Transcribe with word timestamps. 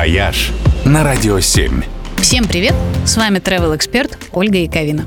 «Вояж» 0.00 0.50
на 0.86 1.04
Радио 1.04 1.40
7. 1.40 1.82
Всем 2.22 2.46
привет! 2.46 2.72
С 3.04 3.18
вами 3.18 3.36
travel 3.36 3.76
эксперт 3.76 4.16
Ольга 4.32 4.56
Яковина. 4.56 5.04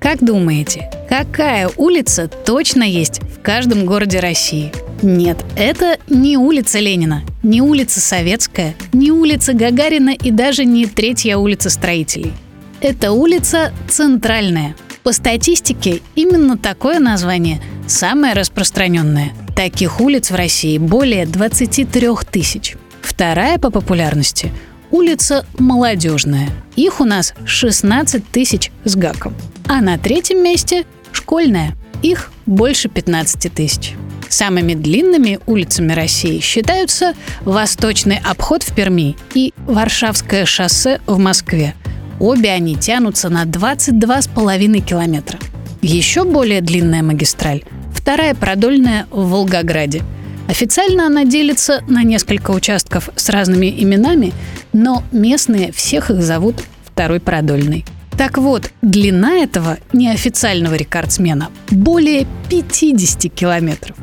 Как 0.00 0.18
думаете, 0.18 0.90
какая 1.08 1.70
улица 1.76 2.26
точно 2.26 2.82
есть 2.82 3.20
в 3.22 3.40
каждом 3.40 3.86
городе 3.86 4.18
России? 4.18 4.72
Нет, 5.00 5.44
это 5.54 5.96
не 6.08 6.36
улица 6.36 6.80
Ленина, 6.80 7.22
не 7.44 7.62
улица 7.62 8.00
Советская, 8.00 8.74
не 8.92 9.12
улица 9.12 9.52
Гагарина 9.52 10.10
и 10.10 10.32
даже 10.32 10.64
не 10.64 10.86
третья 10.86 11.36
улица 11.36 11.70
Строителей. 11.70 12.32
Это 12.80 13.12
улица 13.12 13.72
Центральная. 13.88 14.74
По 15.04 15.12
статистике, 15.12 16.00
именно 16.16 16.58
такое 16.58 16.98
название 16.98 17.62
самое 17.86 18.34
распространенное. 18.34 19.34
Таких 19.54 20.00
улиц 20.00 20.32
в 20.32 20.34
России 20.34 20.78
более 20.78 21.26
23 21.26 22.08
тысяч. 22.28 22.74
Вторая 23.02 23.58
по 23.58 23.70
популярности– 23.70 24.52
улица 24.90 25.44
Молодежная. 25.58 26.48
Их 26.76 27.00
у 27.00 27.04
нас 27.04 27.34
16 27.44 28.26
тысяч 28.28 28.72
с 28.84 28.96
гаком. 28.96 29.34
А 29.68 29.80
на 29.80 29.98
третьем 29.98 30.42
месте– 30.42 30.84
Школьная. 31.12 31.76
Их 32.02 32.32
больше 32.46 32.88
15 32.88 33.52
тысяч. 33.52 33.92
Самыми 34.28 34.74
длинными 34.74 35.38
улицами 35.46 35.92
России 35.92 36.40
считаются 36.40 37.14
Восточный 37.42 38.18
обход 38.24 38.62
в 38.62 38.74
Перми 38.74 39.16
и 39.34 39.52
Варшавское 39.66 40.46
шоссе 40.46 41.00
в 41.06 41.18
Москве. 41.18 41.74
Обе 42.18 42.50
они 42.50 42.76
тянутся 42.76 43.28
на 43.28 43.44
22,5 43.44 44.80
километра. 44.80 45.38
Еще 45.82 46.24
более 46.24 46.60
длинная 46.60 47.02
магистраль– 47.02 47.62
вторая 47.94 48.34
продольная 48.34 49.06
в 49.10 49.28
Волгограде– 49.28 50.02
Официально 50.52 51.06
она 51.06 51.24
делится 51.24 51.82
на 51.88 52.02
несколько 52.02 52.50
участков 52.50 53.08
с 53.16 53.30
разными 53.30 53.74
именами, 53.82 54.34
но 54.74 55.02
местные 55.10 55.72
всех 55.72 56.10
их 56.10 56.22
зовут 56.22 56.56
второй 56.84 57.20
продольный. 57.20 57.86
Так 58.18 58.36
вот, 58.36 58.70
длина 58.82 59.38
этого 59.38 59.78
неофициального 59.94 60.74
рекордсмена 60.74 61.48
более 61.70 62.26
50 62.50 63.32
километров. 63.32 63.96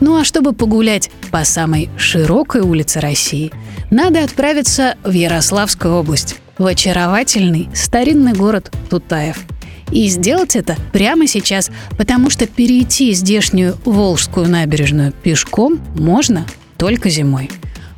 Ну 0.00 0.18
а 0.18 0.24
чтобы 0.24 0.54
погулять 0.54 1.10
по 1.30 1.44
самой 1.44 1.90
широкой 1.98 2.62
улице 2.62 3.00
России, 3.00 3.52
надо 3.90 4.24
отправиться 4.24 4.94
в 5.04 5.12
Ярославскую 5.12 5.92
область, 5.92 6.36
в 6.56 6.64
очаровательный 6.64 7.68
старинный 7.74 8.32
город 8.32 8.72
Тутаев– 8.88 9.36
и 9.90 10.08
сделать 10.08 10.56
это 10.56 10.76
прямо 10.92 11.26
сейчас, 11.26 11.70
потому 11.96 12.30
что 12.30 12.46
перейти 12.46 13.12
здешнюю 13.12 13.76
Волжскую 13.84 14.48
набережную 14.48 15.12
пешком 15.12 15.80
можно 15.94 16.46
только 16.76 17.10
зимой. 17.10 17.50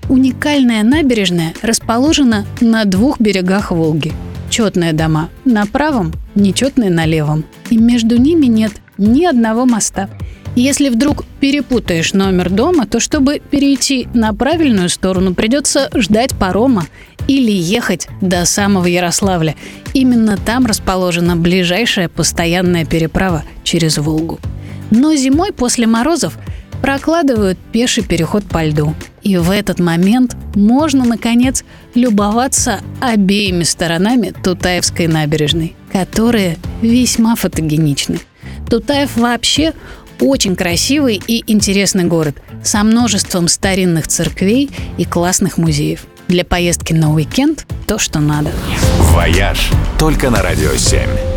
Уникальная 0.08 0.82
набережная 0.82 1.54
расположена 1.62 2.44
на 2.60 2.84
двух 2.84 3.20
берегах 3.20 3.70
Волги. 3.70 4.12
Четные 4.50 4.92
дома 4.92 5.30
на 5.44 5.64
правом, 5.64 6.12
нечетные 6.34 6.90
на 6.90 7.06
левом. 7.06 7.44
И 7.70 7.78
между 7.78 8.18
ними 8.18 8.46
нет 8.46 8.72
ни 8.98 9.24
одного 9.24 9.64
моста. 9.64 10.10
Если 10.54 10.90
вдруг 10.90 11.24
перепутаешь 11.40 12.12
номер 12.12 12.50
дома, 12.50 12.86
то 12.86 13.00
чтобы 13.00 13.40
перейти 13.40 14.06
на 14.12 14.34
правильную 14.34 14.90
сторону, 14.90 15.34
придется 15.34 15.88
ждать 15.94 16.34
парома 16.34 16.86
или 17.26 17.50
ехать 17.50 18.08
до 18.20 18.44
самого 18.44 18.84
Ярославля. 18.86 19.54
Именно 19.94 20.36
там 20.36 20.66
расположена 20.66 21.36
ближайшая 21.36 22.10
постоянная 22.10 22.84
переправа 22.84 23.44
через 23.64 23.96
Волгу. 23.96 24.40
Но 24.90 25.14
зимой 25.14 25.52
после 25.52 25.86
морозов 25.86 26.36
прокладывают 26.82 27.58
пеший 27.72 28.02
переход 28.02 28.44
по 28.44 28.62
льду. 28.62 28.94
И 29.22 29.38
в 29.38 29.50
этот 29.50 29.78
момент 29.78 30.36
можно, 30.54 31.04
наконец, 31.04 31.64
любоваться 31.94 32.80
обеими 33.00 33.62
сторонами 33.62 34.34
Тутаевской 34.42 35.06
набережной, 35.06 35.74
которые 35.92 36.58
весьма 36.82 37.36
фотогеничны. 37.36 38.18
Тутаев 38.68 39.16
вообще 39.16 39.74
очень 40.22 40.56
красивый 40.56 41.20
и 41.26 41.42
интересный 41.52 42.04
город 42.04 42.36
со 42.62 42.82
множеством 42.84 43.48
старинных 43.48 44.06
церквей 44.06 44.70
и 44.96 45.04
классных 45.04 45.58
музеев. 45.58 46.04
Для 46.28 46.44
поездки 46.44 46.92
на 46.92 47.12
уикенд 47.12 47.66
то, 47.86 47.98
что 47.98 48.20
надо. 48.20 48.50
«Вояж» 49.12 49.70
только 49.98 50.30
на 50.30 50.40
«Радио 50.42 50.70
7». 50.70 51.31